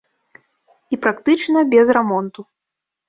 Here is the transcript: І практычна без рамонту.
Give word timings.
І 0.97 0.99
практычна 1.05 1.59
без 1.75 1.87
рамонту. 1.99 2.41